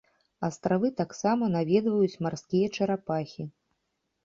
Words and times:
Астравы 0.45 0.89
таксама 1.01 1.51
наведваюць 1.57 2.19
марскія 2.27 2.73
чарапахі. 2.79 3.49